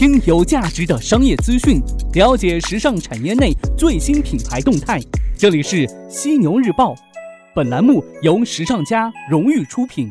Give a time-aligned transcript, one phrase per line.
[0.00, 1.78] 听有价值的商业资讯，
[2.14, 4.98] 了解时尚产业内最新品牌动态。
[5.36, 6.94] 这里是犀牛日报，
[7.54, 10.10] 本栏目由时尚家荣誉出品。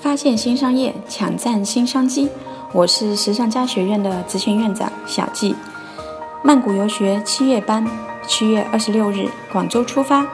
[0.00, 2.30] 发现新商业，抢占新商机。
[2.72, 5.54] 我是时尚家学院的执行院长小季。
[6.42, 7.86] 曼谷游学七月班，
[8.26, 10.26] 七月二十六日广州出发。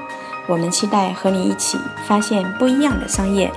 [0.46, 1.76] 我们期待和你一起
[2.06, 3.50] 发现不一样的商业。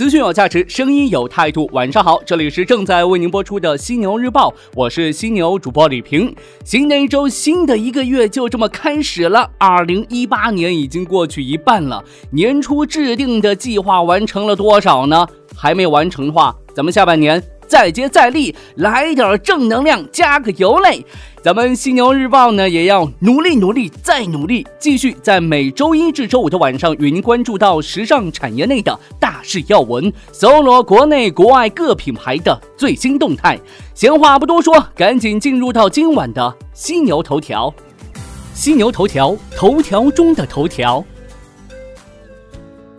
[0.00, 1.68] 资讯有价值，声音有态度。
[1.74, 6.34] 晚上好，这里是正在为您播出的犀牛日报，我是犀牛主播李平。
[6.64, 9.50] 新的一周，新的一个月就这么开始了。
[9.58, 15.26] 二零一八年已经过去一半了，年初制定的计划完成了多少呢？
[15.54, 17.42] 还没完成的话，咱们下半年。
[17.70, 21.06] 再接再厉，来点正能量，加个油嘞！
[21.40, 33.56] 咱们犀牛日报呢，也要努力努力再努力，继续在每周一至周五的晚上与您关注到时尚产业内的大事要闻，搜罗国内国外各品牌的最新动态。
[33.94, 37.72] 闲话不多说，赶紧进入到今晚的犀牛头条。
[38.52, 41.02] 犀牛头条，头条中的头条。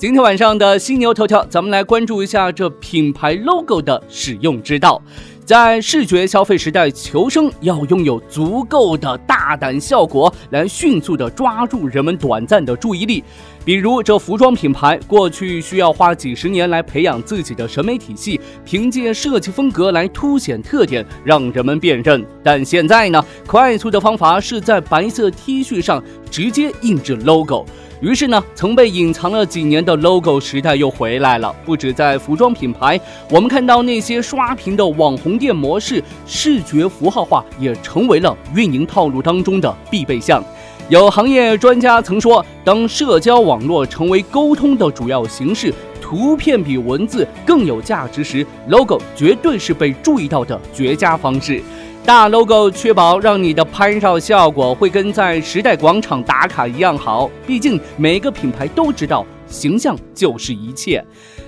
[0.01, 4.99] 今天晚上的犀牛头条，咱们来关注一下这品牌 logo 的使用之道。
[5.45, 13.23] 在视觉消费时代，求生要拥有足够的大胆效果，来迅速的抓住人们短暂的注意力。
[13.63, 22.25] 比如这服装品牌，过去需要花几十年来培养自己的审美体系，凭借设计风格来凸显特点，让人们辨认。
[22.43, 27.63] 但现在呢，快速的方法是在白色 T 恤上直接印制 logo。
[28.01, 31.55] 于是呢，曾被隐藏了几年的 logo 时代又回来了。
[31.63, 40.43] 不止在服装品牌，我们看到那些刷屏的网红店模式，视觉符号化也成为了运营套路当中的必备项。
[40.91, 51.63] 有行业专家曾说，当社交网络成为沟通的主要形式，图片比文字更有价值时，logo 绝对是被注意到的绝佳方式。
[52.03, 57.31] 大 logo 确保让你的拍照效果会跟在时代广场打卡一样好。
[57.47, 61.01] 毕竟每个品牌都知道形象就是一切。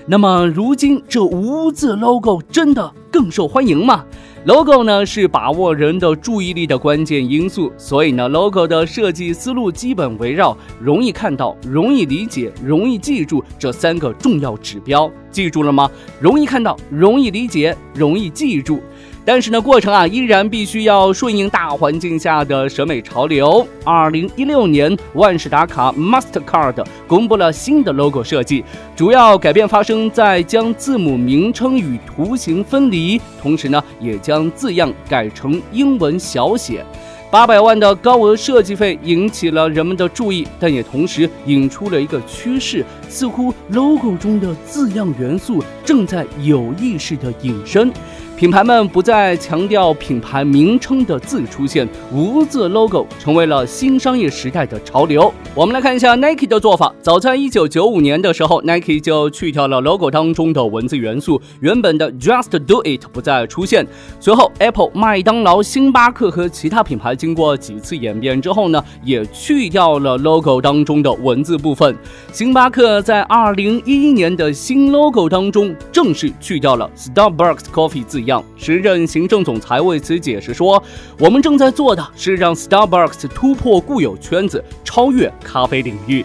[0.06, 4.06] 那么如今这无字 logo 真的更受欢迎吗
[4.44, 15.10] ？logo 呢是把握人的注意力的关键因素，所以呢 logo 的设计思路基本围绕容易看到、容易理解、容易记住这三个重要指标。
[15.30, 15.90] 记住了吗？
[16.20, 18.80] 容易看到、容易理解、容易记住。
[19.24, 23.66] 但是呢，过程啊依然必须要顺应大环境下的审美潮流。
[23.82, 28.62] 二零一六年，万事达卡 Mastercard 公布了新的 logo 设计，
[28.94, 36.84] 主要改变发生在将字母名称与图形分离，同时呢，也将字样改成英文小写。
[37.30, 47.92] 八百万的高额设计费引起了人们的注意，但也同时引出了一个趋势，似乎 logo 中的字样元素正在有意识的隐身。
[48.36, 55.32] 品牌们不再强调品牌名称的字出现，无字 logo 成为了新商业时代的潮流。
[55.54, 56.92] 我们来看一下 Nike 的做法。
[57.00, 63.86] 早在1995年的时候，Nike 就去掉了 logo 当中的文字元素，原本的 Just Do It 不再出现。
[64.18, 71.96] 随后，Apple、麦当劳、星巴克和其他品牌经过几次演变之后呢，也去掉了 logo 当中的文字部分。
[72.32, 78.23] 星巴克在2011年的新 logo 当中，正式去掉了 Starbucks Coffee 字。
[78.26, 80.82] 样，时任行政总裁为此解释说
[81.18, 86.24] ：“我们正在做的是让 Starbucks 突破固有圈子，超越咖啡领域。”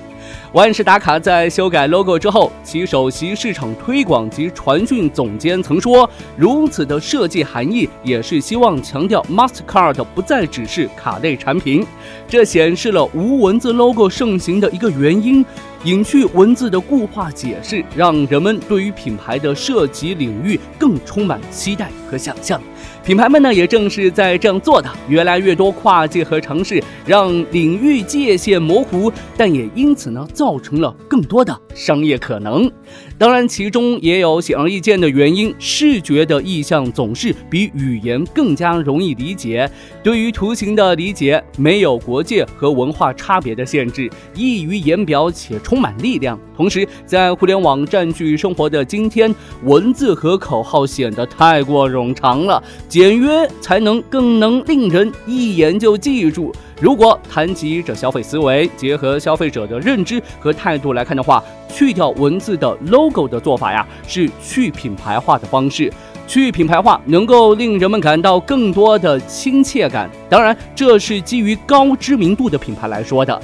[0.53, 11.85] 万事达卡在修改 logo 之后，其首席市场推广及传讯总监曾说：“如此的设计含义，也是希望强调 Mastercard 不再只是卡类产品。”
[12.27, 15.43] 这显示了无文字 logo 盛行的一个原因。
[15.85, 22.61] 隐去文字的固化解释，让人们对于品牌的涉及领域更充满期待和想象。
[23.03, 32.69] 品牌们呢，也正是在这样做的，越来越多跨界和尝试，让领域界限模糊，但也因此呢，造成了更多的商业可能。
[33.17, 39.69] 当然，其中也有显而易见的原因，视觉的意象总是比语言更加容易理解。
[40.03, 46.35] 对于图形的理解，没有国界和文化差别的限制，易于言表且充满力量。
[46.57, 49.33] 同时，在互联网占据生活的今天，
[49.65, 52.61] 文字和口号显得太过冗长了。
[52.87, 56.51] 简约才能更能令人一眼就记住。
[56.81, 65.93] 如果谈及这消费思维，结合消费者的认知和态度来看的话，去掉文字的 logo 的做法呀，是去品牌化的方式。
[66.25, 70.07] 去品牌化能够令人们感到更多的亲切感。
[70.29, 73.41] 当然，这是基于高知名度的品牌来说的。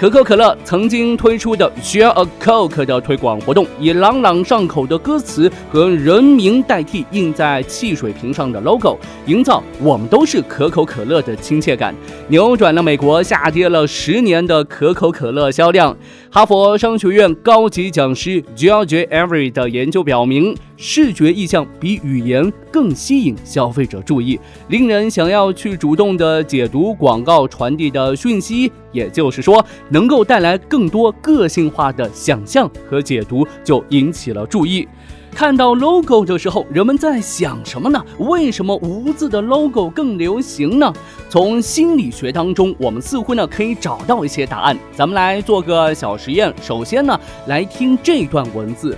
[0.00, 11.94] 可口可乐曾经推出的 Share a Coke 的推广活动，以朗朗上口的歌词和人名代替印在汽水瓶上的 logo，营造我们都是可口可乐的亲切感，
[12.28, 15.94] 扭转了美国下跌了十年的可口可乐销量。
[16.30, 28.72] 哈佛商学院高级讲师 George Avery 的研究表明，视觉意象比语言更吸引消费者注意，令人想要去主动的解读广告传递的讯息。
[28.90, 34.88] 也就是说，能够带来更多个性化的想象和解读，就引起了注意。
[35.32, 38.02] 看到 logo 的时候，人们在想什么呢？
[38.18, 40.90] 为什么无字的 logo 更流行呢？
[41.28, 44.76] 从心理学当中，我们似乎呢可以找到一些答案。
[44.96, 46.52] 咱们来做个小实验。
[46.62, 48.96] 首先呢，来听这段文字：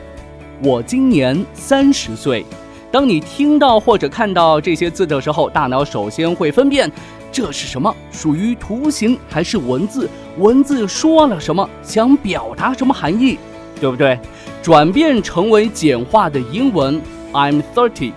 [0.65, 2.47] 我今年三十岁。
[2.93, 6.89] 当你听到或者看到这些字的时候，大脑首先会分辨。
[7.33, 7.93] 这是什么？
[8.13, 10.09] 属于图形还是文字？
[10.39, 11.69] 文字说了什么？
[11.83, 13.39] 想表达什么含义？
[13.81, 14.17] 对不对？
[14.63, 18.13] 转变成为简化的英文，I'm thirty。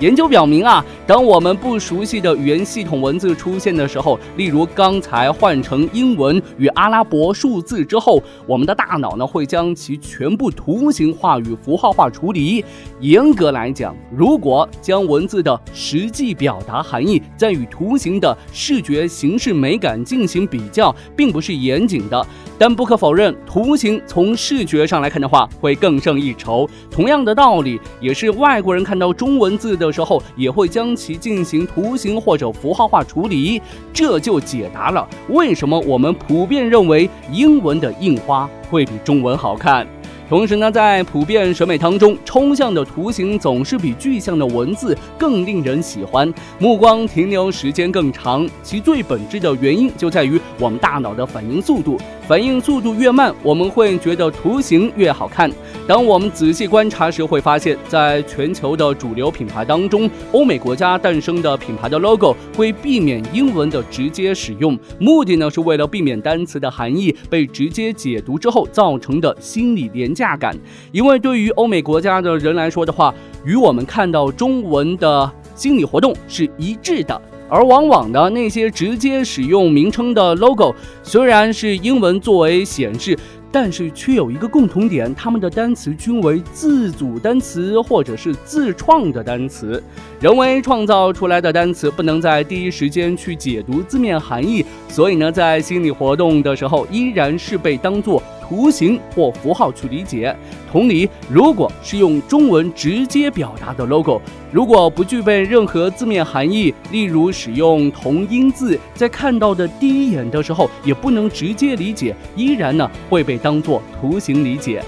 [0.00, 12.64] 研究表明啊，当我们不熟悉的语言系统文字出现的时候，例如刚才换成英文与阿拉伯数字之后，我们的大脑呢会将其全部图形化与符号化处理。
[13.00, 22.26] 严格来讲，如果将文字的实际表达含义再与图形的视觉形式美感进行比较，并不是严谨的。
[22.58, 26.66] 但不可否认，图形从视觉上来看的话，会更胜一筹。
[26.90, 33.60] 同样的道理，也是外国人看到中文字的时候，也会将其进行图形或者符号化处理。
[33.92, 39.86] 这就解答了为什么我们普遍认为英文的印花会比中文好看。
[40.28, 48.48] 同时呢，在普遍审美当中，抽象的图形总是比具象的文字更令人喜欢，目光停留时间更长。
[48.62, 51.98] 其最本质的原因就在于我们大脑的反应速度。
[52.26, 55.50] 反应速度越慢，我们会觉得图形越好看。
[55.86, 70.56] 当我们仔细观察时，会发现，在全球的主流品牌当中，欧美国家诞生的品牌的 logo 会避免英文的直接使用，目的呢是为了避免单词的含义被直接解读之后造成的心理连价感。
[70.92, 73.14] 因为对于欧美国家的人来说的话，
[73.44, 77.20] 与我们看到中文的心理活动是一致的。
[77.46, 83.16] 而往往呢那些直接使用名称的 logo，虽然是英文作为显示，
[83.52, 89.80] 但是却有一个共同点：他们的单词均为自组单词或者是自创的单词。
[90.20, 98.20] 人为创造出来的单词不能在第一时间去解读字面含义，所以呢，在心理活动的时候，依然是被当作。
[98.54, 100.34] 图形或符号去理解。
[100.70, 104.20] 同理，如果是用中文直接表达的 logo，
[104.52, 114.80] 如果不具备任何字面含义，例如使用同音字，在看到的第一眼的时候，也不能直接理解，依然呢会被当作图形理解。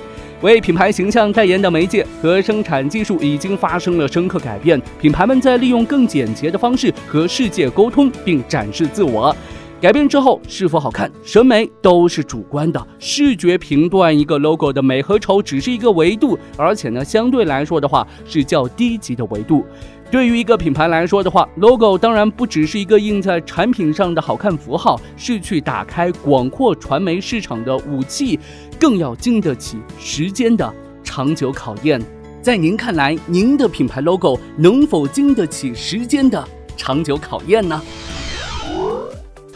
[0.42, 9.34] 为品牌形象代言的媒介和生产技术已经发生了深刻改变，品牌们在利用更简洁的方式和世界沟通并展示自我。
[9.78, 12.86] 改变之后是否好看，审美都是主观的。
[12.98, 19.64] 视觉评断一个 logo 的美和丑只是一个维度，而且呢，相对来说的话是较低级的维度。
[20.10, 28.38] 对于一个品牌来说的话，logo 当然不只是一个印在产品上的好看符号，是去打开广阔传媒市场的武器，
[28.80, 30.72] 更要经得起时间的
[31.04, 32.00] 长久考验。
[32.40, 36.42] 在您看来，您的品牌 logo 能否经得起时间的
[36.76, 37.82] 长久考验呢？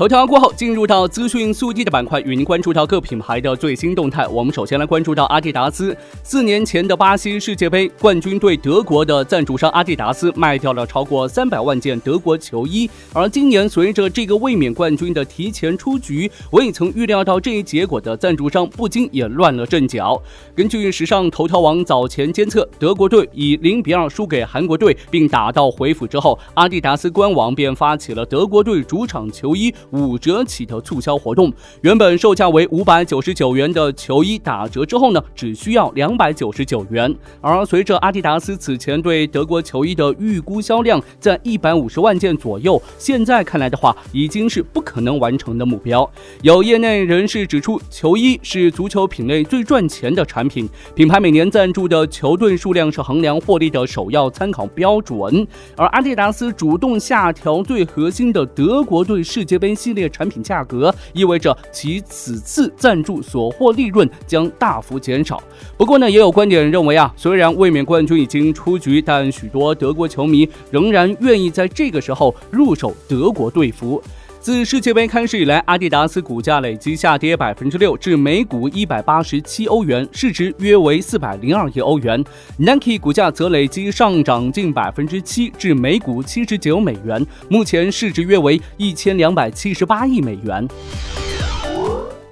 [0.00, 4.26] 头条过后，进入到资讯速递的板块，与您关注到各品牌的最新动态。
[4.28, 5.95] 我们首先来关注到阿迪达斯。
[6.25, 20.19] 四年前的巴西世界杯冠军队德国的赞助商阿迪达斯卖掉了超过三百万件德国球衣，而今年随着这个卫冕冠军的提前出局，未曾预料到这一结果的赞助商不禁也乱了阵脚。
[20.57, 29.71] 根据时尚头条网早前监测，德国队以零比二输给韩国队，并打道回府之后，阿迪达斯官网便发起了德国队主场球衣。
[29.93, 37.13] 五折起的促销活动，原本售价为五百九十九元的球衣打折之后呢，只需要两百九十九元。
[37.41, 46.09] 而随着阿迪达斯此前对德国球衣的预估销量在一百五十万件左右，现在看来的话，已经是不可能完成的目标。
[46.43, 55.47] 有业内人士指出，球衣是足球品类最赚钱的产品，品牌每年赞助的球队数量是衡量获利的首要参考标准。
[55.77, 59.70] 而阿迪达斯主动下调最核心的德国队世界杯。
[59.75, 65.43] 系列产品价格意味着其此次赞助所获利润将大幅减少。
[65.77, 74.03] 不过呢，也有观点认为啊，虽然卫冕冠军已经出局，但许多德国球迷仍然愿意在这个时候入手德国队服。
[74.41, 82.25] 自世界杯开始以来，阿迪达斯股价累计下跌百分之六，至每股一百八十七欧元，市值约为四百零二亿欧元。
[82.57, 90.67] Nike 股价则累计上涨近百分之七，至每股七十九美元，目前市值约为一千两百七十八亿美元。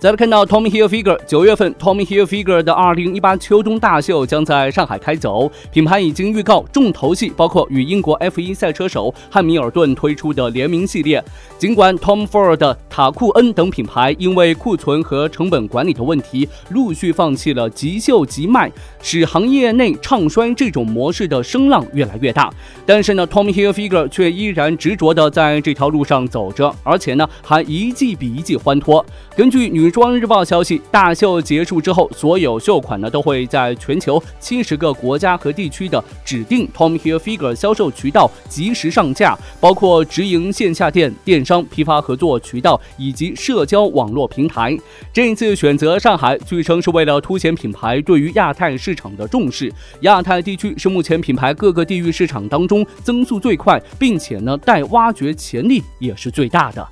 [0.00, 5.50] 再来看到 Tommy Hilfiger，九月份 Tommy Hilfiger 的二零一八秋冬大秀将在上海开走。
[5.72, 11.20] 品牌已经预告重头戏包括与英国 F1 赛车手汉密尔顿推出的联名系列。
[11.58, 18.70] 尽管 Tom Ford、塔库恩等品牌因为库存和成本管理的问题，陆续放弃了即秀即卖，
[19.02, 22.48] 使行业内唱衰这种模式的声浪越来越大。
[22.86, 29.04] 但是呢，Tommy Hilfiger 却依然执着地在这条路上走着，而且呢，还一季比一季欢脱。
[29.38, 44.76] 根据女装日报消息，大秀结束之后，所有秀款呢都会在全球七十个国家和地区的指定 Tommy Hilfiger 销售渠道及时上架，包括直营线下店、电商批发合作渠道以及社交网络平台。
[45.12, 49.72] 这一次选择上海，据称是为了凸显品牌对于亚太市场的重视。
[50.00, 56.84] 亚太地区是目前品牌各个地域市场当中增速最快，并且呢待挖掘潜力也是最大的。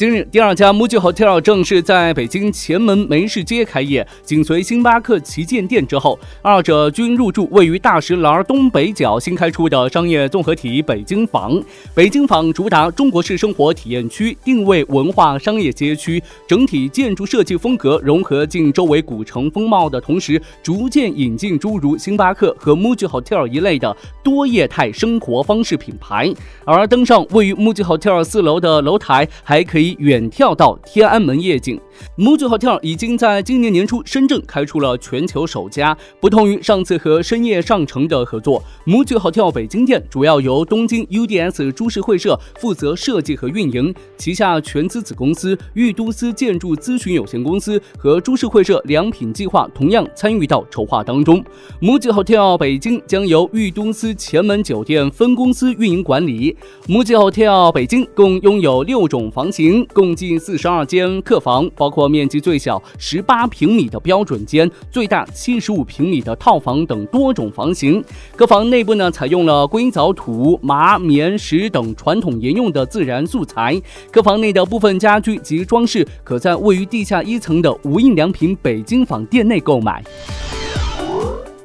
[0.00, 11.62] 今日，第二家 MUJI Hotel 正式在北京前门梅市街开业，紧随星巴克旗舰店之后，二者均入驻位于大石栏东北角新开出的商业综合体北京坊。
[11.94, 26.32] 北京坊主打中国式生活体验区，定位文化商业街区，整体建筑设计风格融合进周围古城风貌的同时，逐渐引进诸如星巴克和 MUJI Hotel 一类的多业态生活方式品牌。
[26.64, 29.89] 而登上位于 MUJI Hotel 四楼的楼台，还可以。
[29.98, 31.80] 远眺到天安门夜景。
[32.16, 35.96] MUJI Hotel 已经在今年年初深圳开出了全球首家。
[36.20, 51.44] 不同于上次和深夜上城的合作，MUJI Hotel 北京店主要由东京 UDS 株式会社负责设计和运营，旗下全资子公司玉都思建筑咨询有限公司和株式会社良品计划同样参与到筹划当中。
[51.80, 56.56] MUJI Hotel 北京将由玉都思前门酒店分公司运营管理。
[56.86, 61.90] MUJI Hotel 北京共拥有六种房型，共计四十二间客房，包。
[61.90, 68.00] 括面积最小十八平米的标准间，最大七十五平米的套房等多种房型。
[68.36, 73.82] 客房内部呢，采用了硅藻土、麻、棉、石等传统沿用的自然素材。
[74.12, 80.04] 客房内的部分家具及装饰，可在位于地下一层的无印良品北京坊店内购买。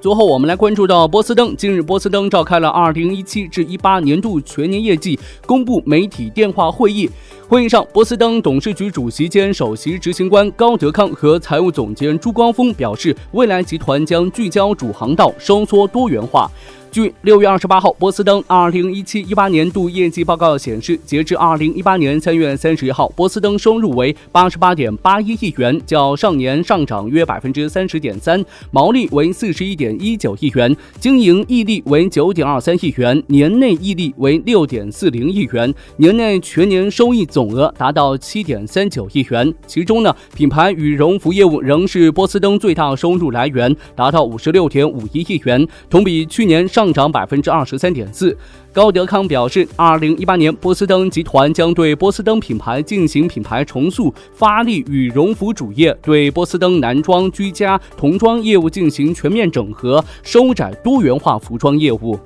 [0.02, 1.56] 最后，我们来关注到波司登。
[1.56, 7.10] 近日，波司登召开了二零一七至一八年度全年业绩公布媒体电话会议。
[7.56, 16.52] 会议上，波司登董事局主席兼首席执行官高德康和财务总监朱光峰表示，未来集团将聚焦主航道，收缩多元化。
[16.92, 39.54] 据六月二十八号波司登二零一七一八年度业绩报告显示，截至二零一八年三月三十一号，波司登收入为八十八点八一亿元，较上年上涨约百分之三十点三，毛利为四十一点一九亿元，经营溢利为九点二三亿元，年内溢利为六点四零亿元，年内全年收益总总额达到七点三九亿元。
[39.68, 46.86] 其中呢，品牌羽绒服业务仍是波司登最大收入来源，达到五十六点五一亿元，同比去年上。
[46.86, 48.38] 上涨百分之二十三点四。
[48.72, 62.20] 高德康表示，二零一八年波司登集团将对波司登品牌进行品牌重塑，发力羽绒服主业，对波司登男装、居家、童装业务进行全面整合，收窄多元化服装业务。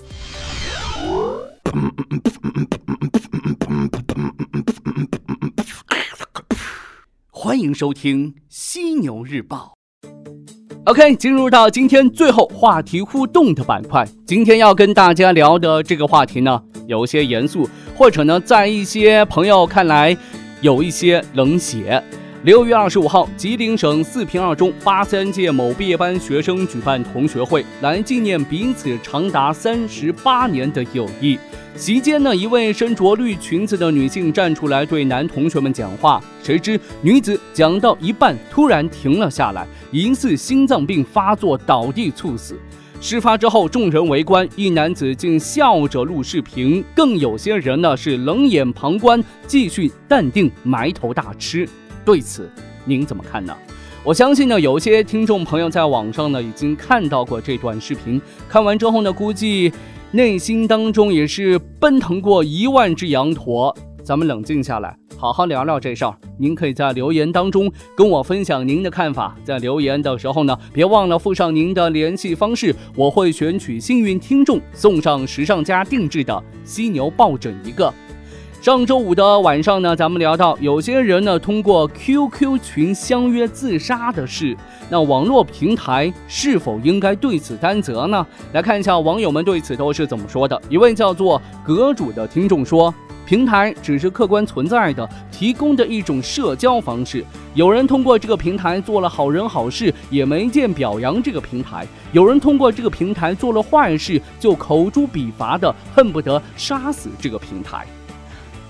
[7.32, 9.74] 欢迎收听《犀牛日报》。
[10.86, 14.06] OK，进入到今天最后话题互动的板块。
[14.26, 20.18] 今天要跟大家聊的这个话题呢，有些严肃，或者呢，在一些朋友看来
[20.62, 22.04] 有一些冷血。
[22.44, 31.38] 六月二十五号，吉林省四平二中八三届某毕业班学生举办同学会，来纪念彼此长达三十八年的友谊。
[31.76, 39.66] 席间呢，一位身着绿裙子的女性站出来对男同学们讲话，谁知女子讲到一半突然停了下来。
[39.92, 42.60] 疑似心脏病发作倒地猝死。
[43.00, 51.68] 事发之后，众人围观，一男子竟笑着录视频，更有些人呢是冷眼旁观，继续淡定埋头大吃。
[52.04, 52.50] 对此，
[52.84, 53.56] 您怎么看呢？
[54.04, 59.72] 我相信呢，有些听众朋友在网上呢已经看到过这段视频，看完之后呢，估计
[60.12, 63.76] 内心当中也是奔腾过一万只羊驼。
[64.04, 66.18] 咱们冷静下来，好好聊聊这事儿。
[66.40, 69.38] 您可以在留言当中跟我分享您的看法。
[69.44, 77.94] 在留言的时候呢，别忘了附上您的联系方式，我会选取幸运听众送上时尚家定制的犀牛抱枕一个。
[78.62, 84.56] 上周五的晚上呢，咱们聊到有些人呢通过 QQ 群相约自杀的事，
[84.90, 88.28] 那网络平台是否应该对此担责呢？
[88.52, 90.62] 来看一下网友们对此都是怎么说的。
[90.68, 92.94] 一位叫做阁主的听众说。
[93.26, 97.24] 平台只是客观存在的，提供的一种社交方式。
[97.54, 107.86] 有人通过这个平台做了好人好事，也没见表扬这个平台；有人通过这个平台做了坏事，就口诛笔伐的恨不得杀死这个平台。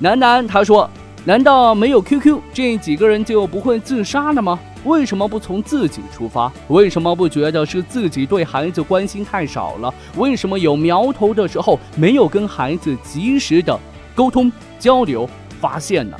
[0.01, 0.89] 楠楠他说
[1.25, 4.57] ：“难道没有 QQ，这几个人就不会自杀了吗？
[4.85, 6.49] 为什么不从自己出发？
[6.69, 9.93] 为什么不觉得是自己对孩子关心太少了？
[10.15, 13.77] 为什么有苗头的时候没有跟孩子及时的？”
[14.15, 15.29] 沟通、交流、
[15.59, 16.15] 发现呢？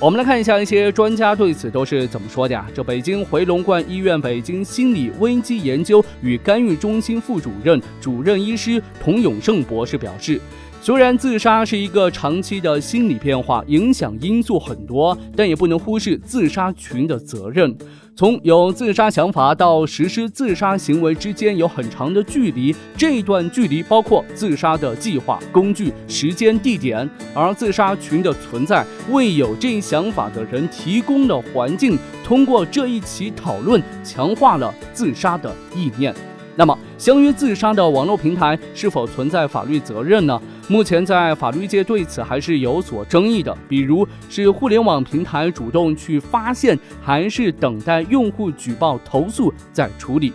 [0.00, 2.66] 我们来看一下一些专家对此都是怎么说的呀？
[2.74, 10.40] 这北京回龙观医院北京心理危机研究与干预中心副主任、主任医师童永胜博士表示。
[10.82, 17.76] 虽然自杀是一个长期的心理变化，影响因素很多，但也不能忽视自杀群的责任。
[18.16, 31.98] 从有自杀想法到实施自杀行为之间有很长的距离，这段距离包括自杀的计划、工具、时间、地点，而自杀群的存在为有这一想法的人提供了环境。
[32.24, 36.14] 通过这一起讨论，强化了自杀的意念。
[36.56, 40.40] 那么，相约自杀的网络平台是否存在法律责任呢？
[40.70, 50.32] 目前在法律界对此还是有所争议的，比如是互联网平台主动去发现，还是等待用户举报投诉再处理。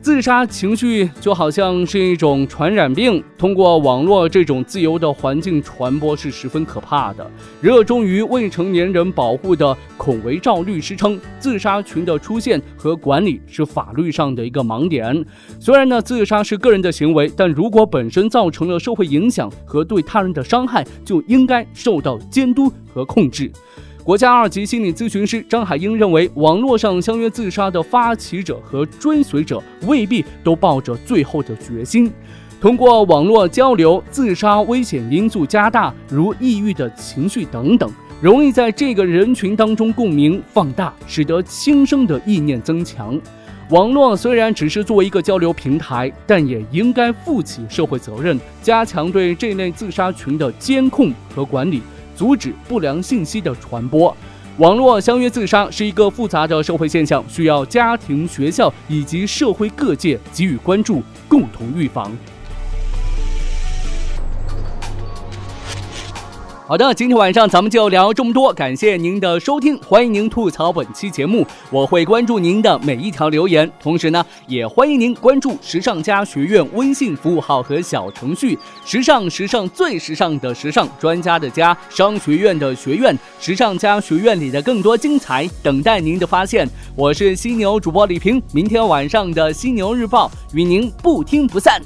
[0.00, 7.30] 自杀情绪就好像是一种传染病，通过网络这种自由的环境传播是十分可怕的。
[7.60, 15.24] 热衷于未成年人保护的孔维照律师称，自杀群的出现和管理是法律上的一个盲点。
[15.60, 23.50] 虽然呢，自杀是个人的行为，但如果本身造成了社会影响和对他人的伤害，就应该受到监督和控制。
[24.08, 32.10] 国家二级心理咨询师张海英认为，网络上相约自杀的发起者和追随者未必都抱着最后的决心。
[32.58, 37.92] 通过网络交流，自杀危险因素加大，如抑郁的情绪等等，
[38.22, 43.20] 容易在这个人群当中共鸣放大，使得轻生的意念增强。
[43.68, 51.82] 网络虽然只是作为一个交流平台，但也应该负起社会责任，加强对这类自杀群的监控和管理。
[52.18, 54.14] 阻止不良信息的传播，
[54.56, 62.10] 网络相约自杀是一个复杂的社会现象，需要家庭、学校以及社会各界给予关注，共同预防。
[66.68, 86.68] 好的，今天晚上咱们就聊这么多，感谢您的收听，欢迎您吐槽本期节目，我会关注您的每一条留言，同时呢，也欢迎您关注时尚家学院微信服务号和小程序，时尚时尚最时尚的时尚专家的家商学院的学院，时尚家学院里的更多精彩等待您的发现。
[86.94, 91.80] 我是犀牛主播李平，明天晚上的犀牛日报与您不听不散。